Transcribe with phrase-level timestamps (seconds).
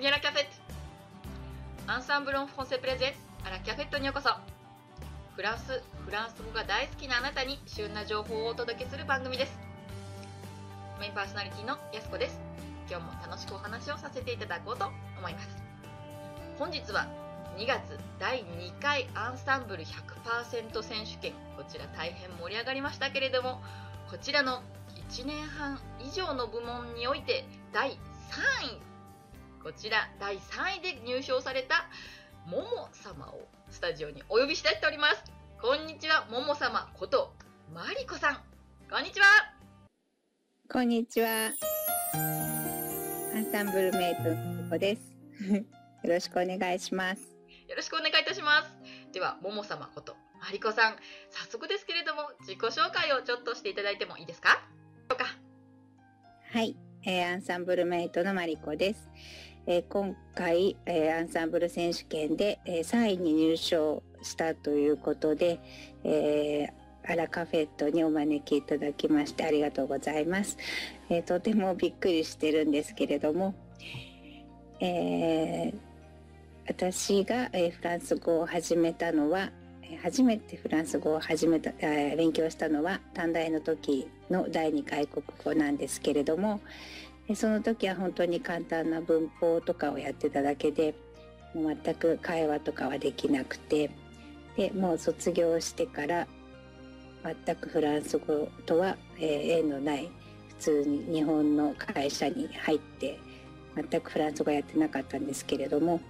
[0.00, 3.12] ニャラキャフェットアンサンブロンフォンセプレゼン
[3.46, 4.30] アラキャフェットにようこそ
[5.36, 9.52] フランス、フランス語が大好きなあなたに旬な情報をお届けする番組です
[10.98, 12.40] メインパーソナリティのやすこです
[12.88, 14.86] 今日も楽しくお話をさせていただこうと
[15.18, 15.48] 思います
[16.58, 17.06] 本日は
[17.58, 17.82] 2月
[18.18, 23.60] 第2回アンサンブル100%選手権こちら大変盛り上がりましたけれども
[24.10, 24.62] こちらの
[25.10, 27.44] 1年半以上の部門において
[27.74, 27.96] 第3
[28.78, 28.89] 位
[29.62, 31.88] こちら第3位で入賞された
[32.46, 35.24] もも様をスタジオにお呼びしたいております。
[35.60, 37.32] こんにちはもも様こと
[37.72, 38.36] まりこさん。
[38.90, 39.26] こんにちは。
[40.72, 41.50] こんにちは。
[43.34, 45.12] アンサンブルメイトのこです。
[45.52, 45.64] よ
[46.04, 47.22] ろしくお願いします。
[47.68, 48.78] よろしくお願いいたします。
[49.12, 50.96] ではもも様ことまりこさん。
[51.30, 54.62] 早速ですけれども自己紹介をちょっとしていただいてもいいですか。
[56.52, 56.74] はい、
[57.04, 59.08] えー、アンサンブルメイトのまりこです、
[59.72, 65.60] え、今回、え、アンサンブル選手権で、え、3位に入賞したということで、
[66.02, 70.58] えー、アラカフェットにお招きいただきましてありがとうございます、
[71.08, 73.54] え、とてもびっくりしてるんですけれども、
[74.80, 75.74] えー、
[76.66, 79.52] 私が、え、フランス語を始めたのは
[80.02, 86.60] 初めてフランス語を始めた、え、勉強したのは短大の時の第二外国語なんですけれども
[87.34, 90.94] その時は本当に簡単な文法とかをやってただけで
[91.54, 93.90] もう全く会話とかはできなくて
[94.56, 96.26] でもう卒業してから
[97.44, 100.10] 全くフランス語とは、え、縁のない
[100.48, 103.18] 普通に日本の会社に入って
[103.76, 106.00] 全くフランス語やってなかったんですけれども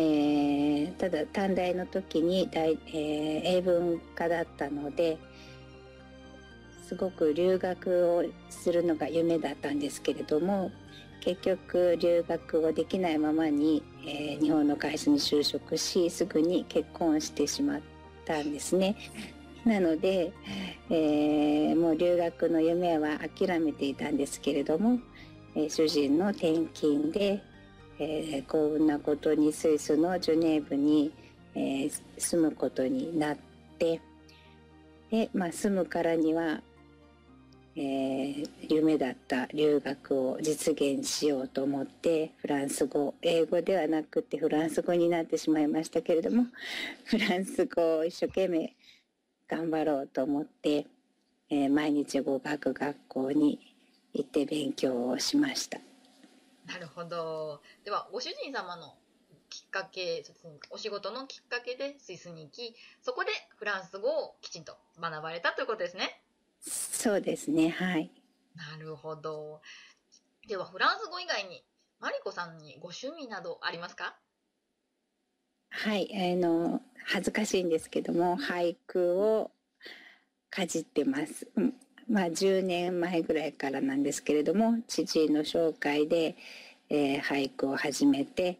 [0.84, 5.18] ー、ただ短大の時に大、えー、英文科だったので
[6.88, 10.70] すごく留学をするのが夢だったんですけれども
[11.20, 17.80] 結局留学をできないままに、えー、日本の会社に就職しすぐに結婚してしまっ
[18.24, 18.96] たんですね。
[19.66, 20.32] なので、
[20.88, 24.98] えー、もう留学の夢は諦めていたんですけれども、
[25.54, 27.42] えー、主人の転勤で
[28.00, 31.12] えー、幸運なことにスイスのジュネーブに、
[31.56, 33.36] えー、住むことになっ
[33.76, 34.00] て
[35.10, 36.60] で、まあ、住むからには、
[37.80, 46.46] えー、夢だった留学を実現しようと思ってフランス語英語ではなくてフランス語になってしまいましたけれども
[47.06, 48.74] フランス語を一生懸命
[49.46, 50.86] 頑張ろうと思って、
[51.50, 53.60] えー、毎日語学学校に
[54.12, 55.78] 行って勉強をしました。
[56.66, 57.62] なるほど。
[57.84, 58.94] では、ご主人様の
[59.48, 60.24] きっかけ、
[60.70, 66.20] お仕事のきっかけでスイスに行き、そこでフランス語をきちんと学ばれたということですね。
[66.60, 68.10] そうですね、はい。
[68.54, 69.60] なるほど。
[70.46, 71.64] では、フランス語以外に、
[72.00, 74.16] マリコさんにご趣味などありますか？
[75.70, 79.50] はい、あの、恥ずかしいんですけども、俳句を
[80.50, 81.46] かじってます。
[82.08, 86.36] まあ、10年前ぐらいからなんですけれども父の紹介で、
[86.88, 88.58] えー、俳句を始めて、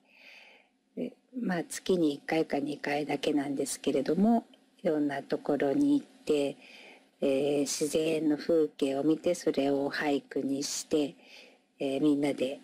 [1.41, 4.44] まあ、月に1回か2回だけなんですけれども
[4.82, 6.56] いろんなところに行って、
[7.20, 11.16] えー、自然の風景を見てそれを俳句にして、
[11.78, 12.60] えー、みんなで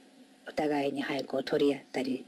[0.48, 2.24] お互いに俳句を取り合ったり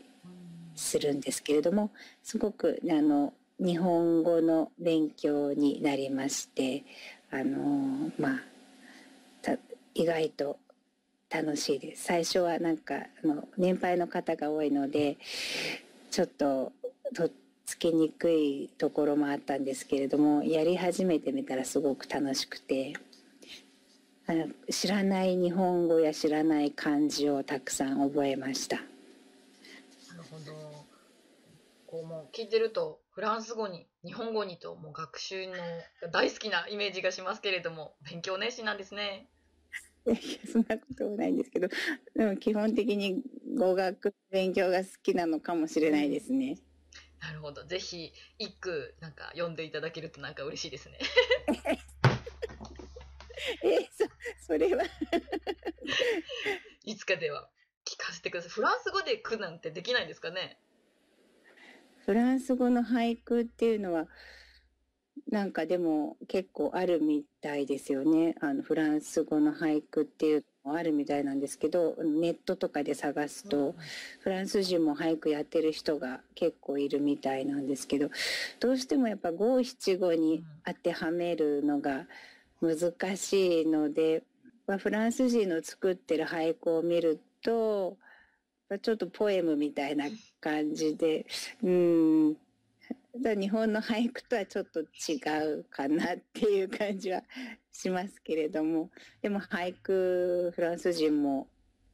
[0.75, 1.91] するんですけれども
[2.23, 6.85] すごくあの日本語の勉強になりまして
[7.31, 8.41] あのまあ
[9.95, 10.59] 意外と
[11.31, 12.05] 楽しいです。
[12.05, 15.17] 最初はなんかあの年配の方が多いので
[16.11, 16.73] ちょっと
[17.15, 17.31] とっ
[17.67, 22.95] つきにくいところもあったんですけれどもやり始めてみたらすごく楽しくて
[24.29, 28.77] あの知らない日本語や知らない漢字をたくさん覚えました。
[28.77, 30.53] なるほど
[31.87, 35.55] こうもう聞いてるとフランス語に日本語にともう学習の
[36.13, 39.29] 大好きなイメージがしますけれども勉強熱心なんですね。
[40.07, 40.17] いや
[40.53, 41.69] そんなこともないんですけど
[42.15, 43.23] でも基本的に
[43.59, 46.59] 語学勉強が好きなのかもしれないですね。
[47.21, 50.99] なるほどぜひ一句なんか読んでいただけるとなんか嬉しいですね。
[53.63, 54.85] えそそれは
[56.85, 57.49] いつかでは
[57.85, 58.51] 聞かせてください。
[58.51, 60.59] フランス語で句なんてできないんですかね？
[62.05, 64.09] フランス語の俳句っていうのは
[65.29, 68.35] なんかでも結構あるみたいですよね。
[68.41, 73.77] あのフランス語の俳句っていうのもあるみたいなんですけど、ネットとかで探すと、
[74.21, 78.11] フランス人も俳句やってる人が結構いるみたいなんですけど、
[78.59, 82.07] どうしてもやっぱ五七五に当てはめるのが
[82.61, 84.25] 難しいので、
[84.67, 87.97] まあ、フランス人の作ってる俳句を見ると、
[88.83, 90.07] ちょっとポエムみたいな
[90.41, 91.27] 感じで、
[91.63, 92.37] うん、
[93.23, 95.19] だ日本の俳句とはちょっと違
[95.61, 97.23] うかなっていう感じは
[97.73, 98.91] しますけれども、
[99.23, 101.49] でも俳句フランス人も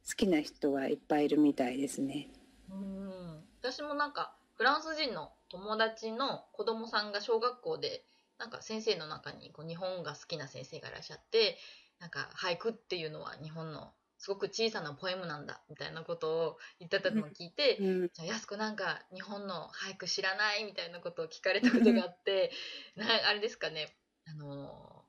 [0.07, 2.29] 好きな人はいっぱいいるみたいですね。
[2.69, 8.03] うん私もなんかフランス人の友達の子供さんが小学校で
[8.37, 11.57] なんか先生の中にこう日本が好きな先生がいらっしゃって
[11.99, 13.91] なんか俳句っていうのは日本の
[14.23, 22.53] すごく小さなポエムなんだみたいなことを言ってたのを聞いて、うん、じゃあやす子なんか日本の俳句知らないみたいなことを聞かれたことがあって
[22.95, 25.03] なあれですかねあの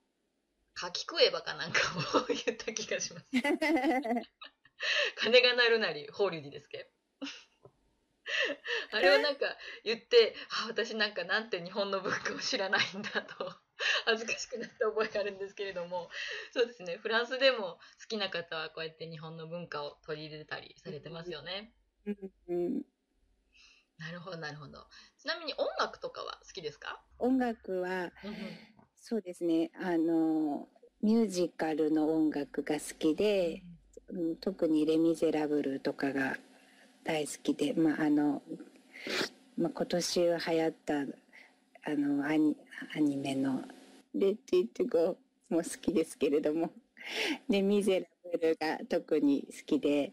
[0.75, 1.79] かきくえばかなんか
[2.19, 3.27] を言った気がします。
[5.15, 6.91] 鐘が鳴るなり法隆寺ですけど。
[8.91, 9.47] あれをなんか
[9.85, 10.35] 言って、
[10.65, 13.55] あ、私なんかなんて日本の文化を知らないんだと
[14.07, 16.11] 恥ずかしくなった覚えがあるんですけれども、
[16.53, 21.75] そうですね、フランスでも好きな方はこうやって日本の文化を取り入れたりされてますよね。
[22.49, 22.83] うん
[23.99, 24.87] なるほど、なるほど。
[25.19, 27.01] ちなみに音楽とかは好きですか？
[27.19, 28.13] 音楽は
[28.97, 29.71] そうですね。
[29.75, 30.69] あの
[31.01, 33.63] ミュージカルの音楽が好きで、
[34.09, 36.37] うん特に「レ・ミゼラブル」とかが
[37.05, 38.43] 大好きで、まああの
[39.57, 41.05] まあ、今年流行った
[41.87, 42.57] あのアニ
[42.97, 43.63] アニメの
[44.15, 46.73] 「レッド・イット・ゴー」も好きですけれども
[47.49, 50.13] 「レ・ミゼラブル」が特に好きで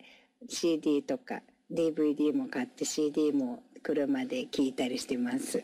[0.50, 1.42] CD とか
[1.72, 5.64] DVD も買って CD も車で聴いたりしてます。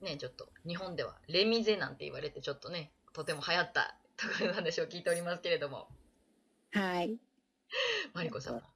[0.00, 5.88] ね、ちょっと日本ではレミゼなんて言われてちょっとね、とても流行ったという話を聞いておりますけれども、
[6.70, 7.18] はい
[8.14, 8.66] マリコさんも好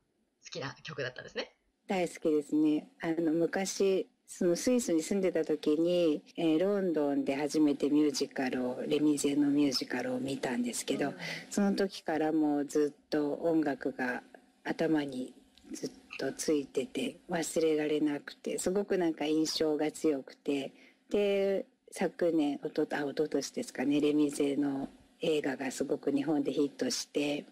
[0.51, 1.55] きな曲だったんですね。
[1.87, 11.15] 大好きですねあの昔そのスイスに住んでた時に、えーロンドンで初めてミュージカルをレミゼのミュージカルを見たんですけど、うん
[11.51, 14.25] その時からもうずっと音楽が
[14.65, 15.33] 頭に
[15.73, 20.73] ずっとついてて忘れられなくてすごくなんか印象が強くて
[21.11, 24.89] で昨年おとあ一昨年ですかねレミゼの
[25.21, 27.45] 映画がすごく日本でヒットして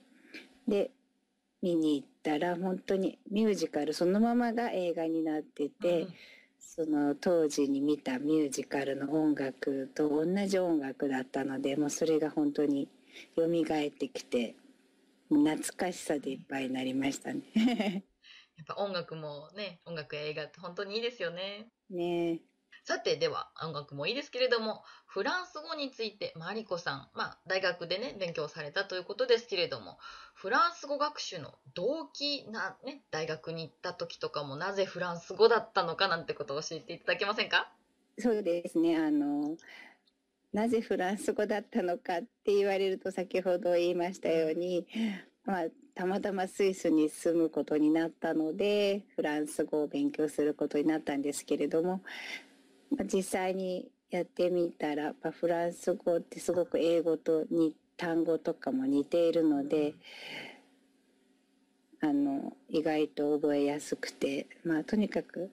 [0.67, 0.91] で
[1.63, 6.09] 見に行ったら本当にミュージカルそのままが映画になってて、
[6.75, 12.89] その当時に見たミュージカルの音楽と同じ音楽だったのでもうそれが本当に
[13.37, 14.57] 蘇ってきて
[15.29, 17.43] 懐かしさでいっぱいになりましたね。
[18.57, 21.69] やっぱ音楽もね、音楽や映画って本当にいいですよね。
[21.91, 22.41] ね
[22.85, 29.99] さて、では音楽もいいですけれども、フランス語についてマリコさん、まあ大学でね、勉強されたということですけれども、
[30.35, 37.71] フランス語学習の動機なね、大学に行った時とかもなぜフランス語だったのかなんてことを教えていただけませんか？
[38.19, 38.97] そうですね。
[38.97, 39.57] あの
[40.53, 44.87] なぜフランス語だったのかって言われると先ほど言いましたように、
[45.47, 45.65] まあ、
[45.95, 52.03] たまたまスイスに住むことになったのでフランス語を勉強することになったんですけれども、
[53.13, 59.95] 実際にやってみたら、まあ、フランス語ってすごく英語とに単語とかも似ているので
[62.01, 65.51] あの意外と覚えやすくて、まあ、とにかく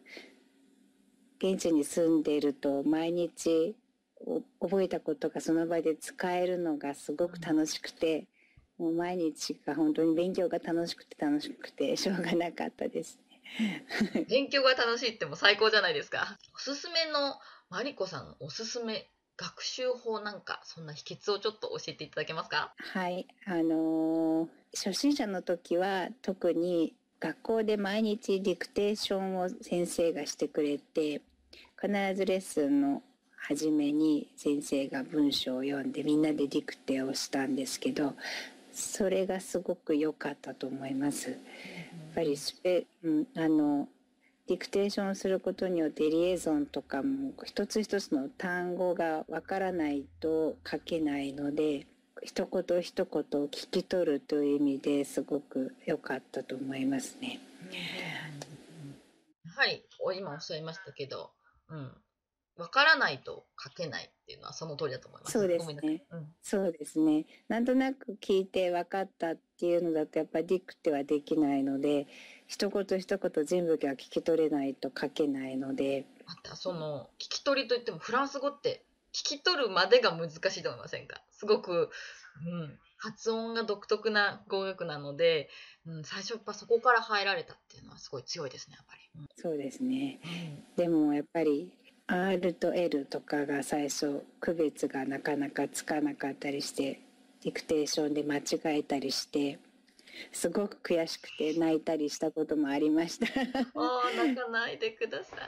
[1.41, 3.75] 現地に住んでいると毎日
[4.59, 8.27] 覚えたことがその場で使えるのがすごく楽しくて、
[8.77, 13.17] もう毎日が本当に勉強が楽しくて楽しくてしょうがなかったです。
[14.29, 16.37] 勉強が楽しいってもう最高じゃないですか。
[16.55, 17.39] おすすめの
[17.69, 22.73] マリコさんのおすすめ学習法なんか、そんな秘訣をちょっと教えていただけますか？
[22.77, 31.21] はい、あのー初心者の時は特に学校で毎日ディクテーションを先生がしてくれて
[31.81, 33.01] 必ずレッスンの
[33.35, 38.13] 初めに先生が文章を読んでみんなでディクテをしたんですけど
[38.71, 41.31] それがすごく良かったと思います。
[41.31, 41.39] やっ
[42.15, 43.87] ぱりスペ、うん、あの
[44.47, 51.85] ディクテーションすることによってリエゾンとかも一つ一つの単語がわからないと書けないので
[52.23, 57.39] 一言一言を聞き取るという意味ですごく良かったと思いますね。
[59.55, 61.31] はい、お今おっしゃいましたけど、
[61.69, 61.91] うん。
[62.59, 65.31] わからないと書けないっていうのはその通りだと思います。
[65.31, 66.03] そうですね。
[66.11, 66.35] うん。
[66.41, 67.25] そうですね。
[67.47, 72.07] なんとなく聞いて分かったっていうのだとやっぱりディクテはできないので
[72.47, 81.21] 一言一言全部が聞き取れないと書けないのでまたその聞き取りといってもフランス語って聞き取るまでが難しいと思いませんか？
[81.31, 81.89] すごく、
[82.45, 85.49] うん、発音が独特な語学なので、
[85.87, 88.99] うん、最初やっぱそこから入られたっていうのはすごい強いですねやっぱり。
[89.35, 90.19] そうですね。
[90.23, 91.73] うんでもやっぱり
[92.11, 96.99] R と L とかが最初区別がなかなかつかなかったりして
[97.43, 99.59] ディクテーションで間違えたりして
[100.31, 103.27] すごく悔しくて泣いたりしたこともありました。
[103.79, 105.39] ああ、泣かないでください。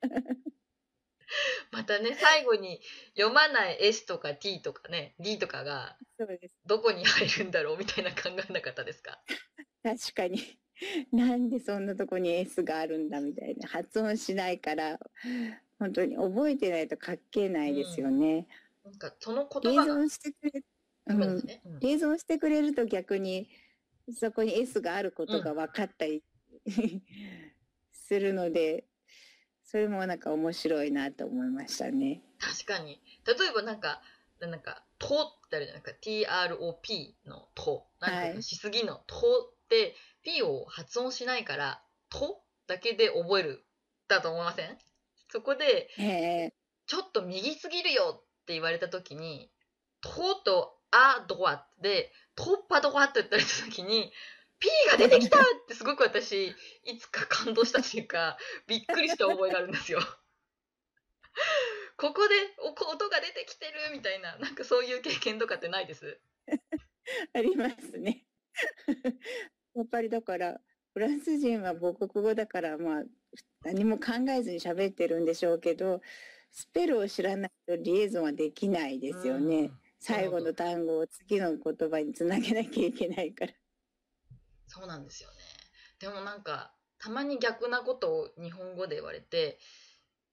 [1.72, 2.80] またね、最後に
[3.16, 5.98] 読まない S とか T とかね、D とかが。
[6.64, 9.20] どこに入るんだろうみたいな考えなかったですか？
[9.82, 10.59] 確かに。
[11.12, 13.68] なんでそんなとこに S があるんだみたいな。
[13.68, 14.98] 発音しないから、
[15.78, 18.46] 本当に覚えてないと書けないですよね。
[18.84, 20.62] なんかその言葉が、リエゾンしてくれ、
[21.06, 21.44] うん。
[21.44, 23.48] ねうんリエゾンしてくれると逆に
[24.12, 26.22] そこに S があることが分かったり、
[27.92, 28.84] するので
[29.70, 32.24] それもなんか面白いなと思いましたね。
[32.40, 33.00] 確かに。
[33.24, 34.02] 例えばなんか、
[34.40, 35.06] なんか、と
[35.46, 36.48] ってあるじゃないですか。
[36.48, 37.86] TROP のと。
[38.00, 43.64] なんかしすぎのとって、P を発音しないから、とだけで覚える。
[44.08, 44.78] だと思いません？
[45.30, 45.88] そこで、
[46.86, 49.50] ちょっと右すぎるよって言われた時に、
[50.00, 54.12] ととあドワで、とっぱドワって言ったりした時に、
[54.58, 56.48] P が出てきたってすごく私、
[56.84, 58.36] いつか感動したというか、
[58.66, 60.00] びっくりした覚えがあるんですよ。
[61.96, 66.18] ここでお音が出てきてるみたいな、なんかそういう経験とかってないです？
[67.34, 68.24] ありますね。
[69.74, 70.60] やっぱりだから
[70.92, 73.02] フランス人は母国語だからまあ
[73.64, 76.00] 何も考えずに喋ってるんでしょうけど
[76.50, 79.56] スペルを知らないとリエゾンはできないですよね。
[79.56, 83.52] うん最後の単語を次の言葉につなげなきゃいけないから。
[84.66, 85.36] そうなんですよね。
[85.98, 89.58] でもなんか、たまに逆なことを日本語で言われて、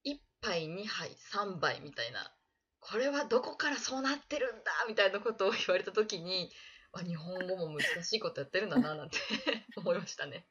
[0.04, 2.34] 1杯、2杯、3杯みたいな、
[2.80, 6.50] これはどこからそうなってるんだみたいなことを言われたときに、
[6.92, 9.18] あ、日本語も難しいことやってるんだななんて
[9.76, 10.46] 思いましたね。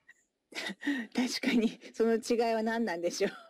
[1.14, 3.32] 確かにその違いは何なんでしょう。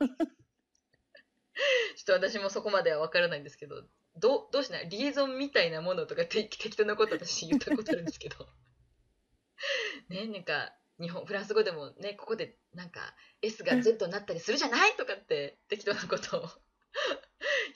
[1.96, 3.84] ちょっと私もそこまでは分からないんですけど、
[4.16, 4.90] どうどうしない？
[4.90, 8.48] リエゾンみたいなものとかて適当なこと私言ったことあるんですけど。
[10.10, 14.96] ね、なんか、日本、フランス語でもね、ここでなんか S が Z になったりするじゃない？
[14.96, 16.50] とかって適当なことを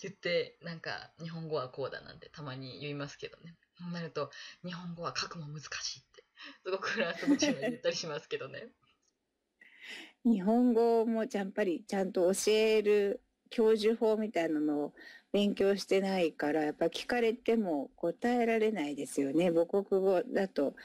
[0.02, 3.56] 言って、なんか日本語はこうだなんてたまに言いますけどね。
[3.82, 4.30] そうなると、
[4.64, 6.24] 日本語は書くも難しいって、
[6.64, 8.68] すごくフランス語人は言ったりしますけどね。
[10.24, 14.94] 日本語もやっぱりちゃんと教える教授法みたいなのを
[15.32, 20.76] 勉強してないからやっぱ聞かれても答えられないですよね母国語だと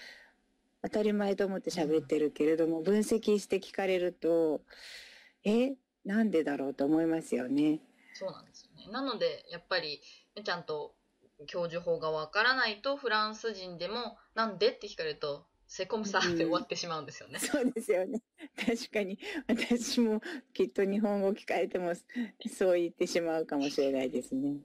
[0.83, 4.63] 当たり前と思って喋ってるけれども、分析して聞かれると
[5.45, 5.75] え
[6.05, 7.81] なんでだろうと思いますよね。
[8.15, 8.91] そうなんですよね。
[8.91, 10.01] なので、やっぱり、
[10.35, 10.96] ねちゃんと
[11.47, 17.39] 教授法がわからないと、フランス人でも、なんでって聞かれると、セコムサーで終わってしまうんですよね。
[17.39, 18.23] そうですよね。
[18.57, 20.23] 確かに私も
[20.55, 21.93] きっと日本語聞かれても
[22.49, 24.59] そう言ってしまうかもしれないですね。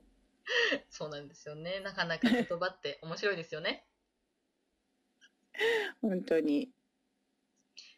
[0.89, 1.79] そうなんですよね。
[1.81, 3.85] なかなか言葉って面白いですよね。
[6.01, 6.71] 本当に。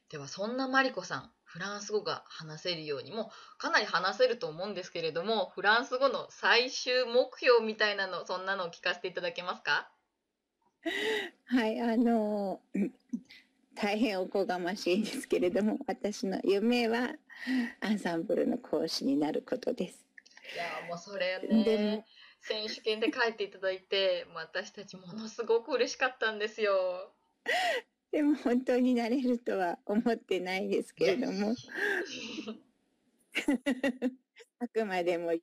[0.09, 9.87] では、そんなマリコさん、フランス語が話せるようにも、かなり話せると思うんですけれども、フランス語の最終目標みたいなの、そんなのを聞かせていただけますか？
[11.45, 12.91] はい、あのうん
[13.75, 17.13] 大変おこがましいんですけれども、私の夢は
[17.81, 20.03] アンサンブルの講師になることです。
[20.55, 22.05] いやーもうそれでねも、
[22.41, 27.13] 選手権で書いていただいて、私たちものすごく嬉しかったんですよ。
[28.13, 31.55] でも本当になれるとは思ってないですけれども、
[34.59, 35.41] あくまでも夢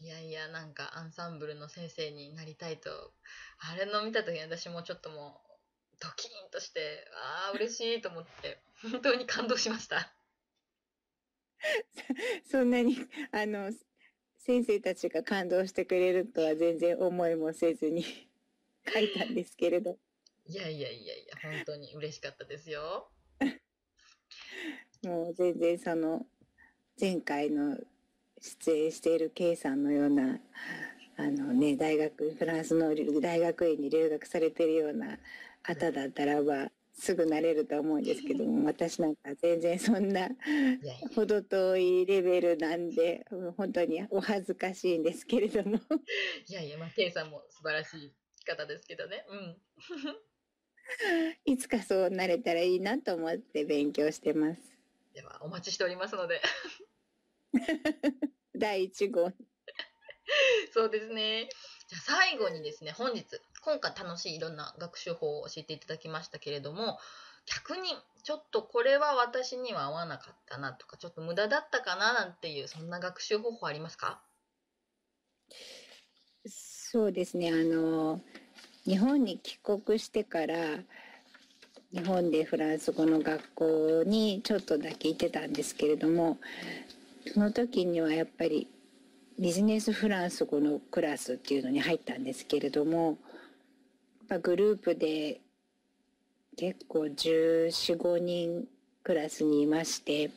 [0.00, 3.12] いやいや、なんかアンサンブルの先生になりたいと、
[3.58, 10.10] あれの見た時に私もちょっともう、ドキーンとして、ああ、嬉しいと思って、本当に感動しました。
[12.50, 12.96] そんなに
[13.30, 13.72] あの
[14.38, 18.04] 先生たちが感動してくれるとは全然思いもせずに
[18.90, 19.98] 書いたんですけれど、
[20.50, 23.10] いやいやいやいや、本当に嬉しかったですよ。
[25.04, 26.26] もう全然その
[26.98, 27.78] 前回の
[28.40, 30.40] 出演している K さんのような
[31.18, 35.18] あのね大学フランスの大学院に留学されているような
[35.62, 40.30] 方だったらばすぐなれると思うんですけども 私なんか全然そんない
[40.82, 45.78] やいや、程遠いレベルなんでうん本当にお恥ずかしいんですけれども
[46.46, 48.14] いやいや、まあ、ケイさんも素晴らしい
[48.48, 49.26] 方ですけどね。
[49.28, 49.56] うん。
[51.44, 54.60] いつかそうなれたらいいなと思って勉強してます。
[55.14, 56.40] では、お待ちしておりますので。
[58.56, 59.32] 第1号
[60.72, 61.48] そうですね。
[61.88, 63.24] じゃあ最後にですね、本日、
[63.62, 66.98] 今回楽しいいろんな学習法を教えていただきましたけれども、
[67.46, 67.90] 逆に
[68.22, 74.22] ちょっとこれは私には合わなかったなとか、ちょっと無駄だったかななんていう、そんな学習方法ありますか？
[76.46, 78.22] そうですねあの
[78.88, 80.56] 日本に帰国してから
[81.92, 86.38] 日本でフランス語の学校にちょっとだけ行ってたんですけれども
[87.34, 88.66] その時にはやっぱり
[89.38, 93.18] ビジネスフランス語のクラスっていうのに入ったんですけれども
[94.42, 95.42] グループで
[96.56, 98.64] 結構1415人
[99.04, 100.30] クラスにいまして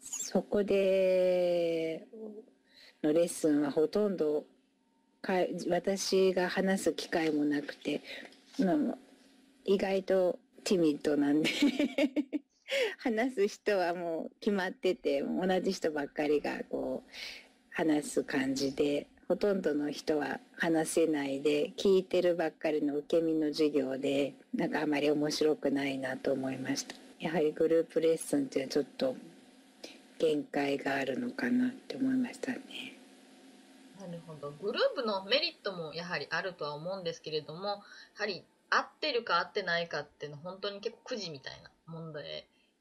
[0.00, 2.06] そこで
[3.02, 4.44] のレッスンはほとんど
[5.68, 8.02] 私が話す機会もなくて、
[9.64, 11.50] 意外とティミッドなんで
[12.98, 17.10] 話す人はもう決まってて同じ人ばっかりがこう
[17.70, 26.94] 話す感じでほとんどの人は話せないで聞いてるばっかりの受け身の授業でなんかあまり面白くないなと思いました。
[27.18, 29.16] やはりグループレッスンってちょっと
[30.18, 32.95] 限界があるのかなって思いましたね。
[34.00, 37.76] なるほどグループのメリットもやはりあるとは思うんですけれどもや
[38.18, 42.40] はり合ってるか合ってないかっていうのは本当に結構くじみたいな問題や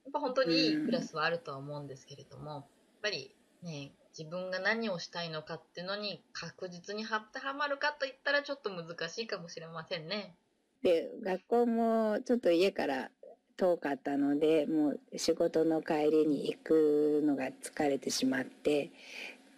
[0.10, 2.64] っぱ本当にいいクラスはあるとは思うんですけれども、やっ
[3.02, 3.32] ぱり
[3.64, 10.36] ね自分が何をしたいのかっていうのに確実に当てはまるかといったらちょっと難しいかもしれませんね。
[10.84, 13.10] で学校もちょっと家から
[13.58, 18.92] 遠かったのでもう仕事の帰りに行くのが疲れてしまって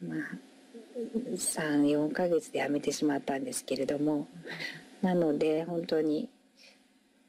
[0.01, 0.19] まあ
[0.97, 4.27] 34ヶ月で辞めてしまったんですけれども
[5.01, 6.29] なので本当に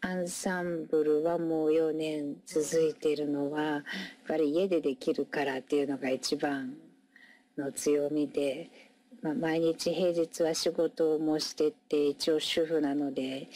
[0.00, 3.82] アンサンブルはもう4年続いているのはやっ
[4.28, 6.74] ぱり家でできるからっていうのが一番
[7.58, 8.70] の強みで、
[9.22, 13.48] まあ、毎日平日は仕事もしてって一応主婦なので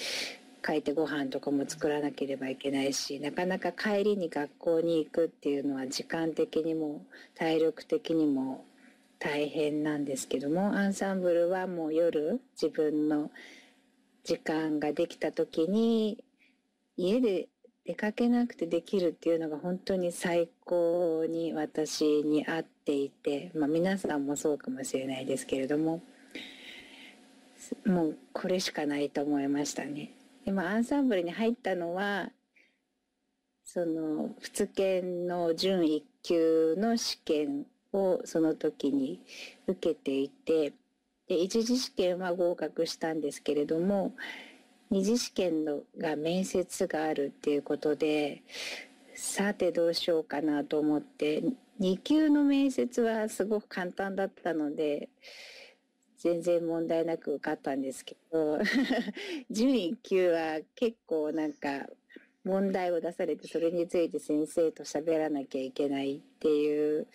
[0.65, 7.05] 帰ってご飯とかも作らなければいけないしなかなか帰りに学校に行くっていうのは時間的にも
[7.37, 8.65] 体力的にも
[9.23, 13.31] 大変なんですけどもアンサンブルはもう夜自分の
[14.25, 16.25] 時間ができた時に
[16.97, 17.49] 家で
[17.87, 26.03] 出かけなくてできるっていうのが本当に最高に私に合っていて、まあ、皆さんもそうかもしれないですけれども
[27.87, 30.11] もうこれしかないと思いましたね。
[30.45, 32.31] でもアンサンブルに入ったのは
[33.63, 39.21] その仏研の準1級の試験をその時に
[39.67, 40.73] 受けていて
[41.29, 44.15] で一次試験は合格したんですけれども
[44.91, 48.43] 二次試験のが面接があるっていうことで
[49.15, 51.43] さてどうしようかなと思って
[51.81, 55.09] 2級の面接はすごく簡単だったので
[56.19, 58.59] 全然問題なく受かったんですけど
[59.51, 61.89] 準1級は結構なんか
[62.45, 67.07] 問題を出されてそれについて先生と喋らなきゃいけないっていう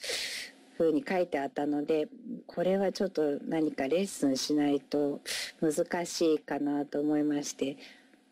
[0.78, 2.08] ふうに書いてあったので
[2.46, 5.22] これはちょっと何かレッスンしないと
[5.60, 7.78] 難しいかなと思いまして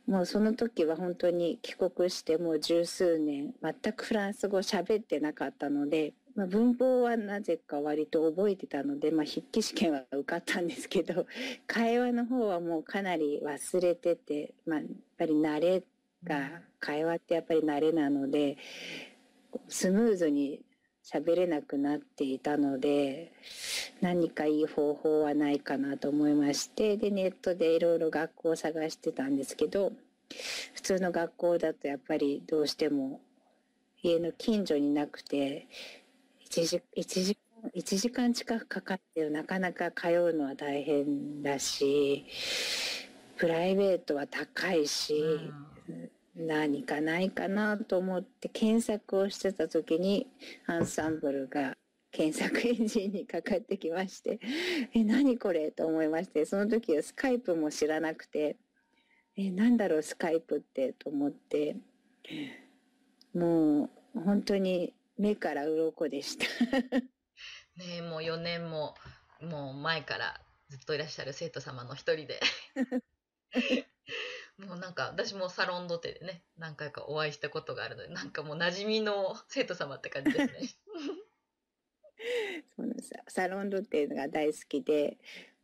[0.07, 11.25] もうその時は本当に帰国してもう十数年全くフランス語喋ってなかったので、まあ、文法はなぜか割と覚えてたので、まあ、筆記試験は受かったんですけど
[11.65, 15.83] 会話の方はもうかなり忘れてて、まあ、やっぱり慣れ
[16.23, 18.57] が会話ってやっぱり慣れなので
[19.67, 20.61] スムーズに
[21.05, 23.31] 喋れなくなっていたので
[24.01, 29.91] 何かいい方法はないかなと思いましてでネットでいろいろ学校を探してたんですけど
[30.73, 33.21] 普通の学校だとやっぱりどうしても
[34.01, 35.67] 家の近所になくて
[36.49, 37.37] 1時 1, 時
[37.75, 42.25] 1時間近くかかってなかなか通うのは大変だし
[43.37, 45.13] プライベートは高いし。
[46.35, 50.27] 何かないかなと思って検索をしてた時に
[50.67, 51.75] アンサンブルが
[52.11, 54.39] 検索エンジンにかかってきまして
[54.93, 58.57] え何これと思いましてその時はスカイプも知らなくて
[59.37, 61.77] えなんだろうスカイプってと思って
[63.33, 66.45] もう本当に目から鱗でした。
[67.75, 68.95] ねもう4年も
[69.41, 72.39] もう前からずっといらっしゃる生徒様の一人で
[74.57, 80.53] もうなんか私もサロンドテでね何回かお会いしたことがあるのでなんかもう馴染みの生徒様って感じですね。
[82.77, 85.17] そうですサロンドテが大好きで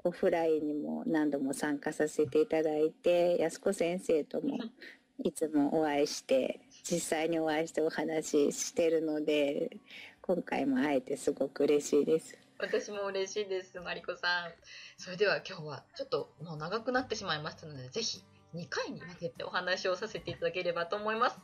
[0.04, 4.58] オフラインにも何度も参加させていただいて安子先生とも
[5.24, 9.78] いつもお会いして実際にお会いしてお話ししてるので
[10.22, 12.38] 今回も会えてすごく嬉しいです。
[12.58, 14.54] 私も嬉しいです、マリコさん。
[14.96, 18.24] それでは今日はちょっともう長くなってしまいましたので、ぜひ
[18.56, 21.40] 2回に分けてお話をさせていただければと思います。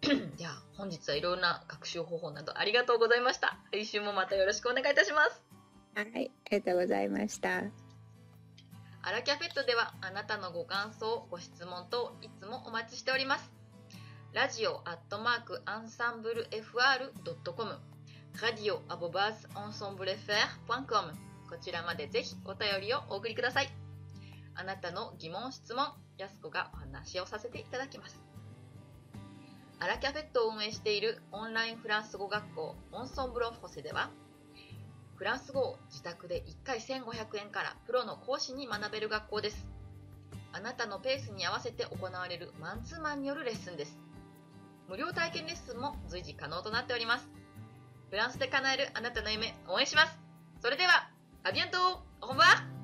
[0.36, 3.58] では本日はいろんな学習方法などありがとうございました。
[3.72, 5.42] 来週もまたよろしくお願いいたします。
[5.94, 7.64] はい、ありがとうございました。
[9.02, 13.50] アラキャフェットではあなたのご感想、ご質問等いつもお待ちしております。
[14.34, 17.78] ラジオアットマークアンサンブル FR.com
[18.42, 21.12] ラディオアボバーズアンサンブル FR.com
[21.48, 23.68] こちらまでぜひお便りをお送りください。
[24.54, 25.86] あなたの疑問、質問、
[26.18, 28.20] やすこがお話をさせていただきます。
[29.80, 34.10] アラキャフェットを運営しているオンラインフランス語学校モンソンブロンフォセでは
[35.14, 39.66] フランス語を自宅で1回1500円からプロの講師に学べる学校です。
[40.52, 43.98] あなたのペースに合わせて行われるマンツーマンによるレッスンです。
[44.88, 47.28] 無料体験レッスンも随時可能となっております。
[48.10, 50.18] フランスで叶えるあなたの夢応援します。
[50.62, 51.10] それでは、
[51.44, 52.77] アビアントオーバー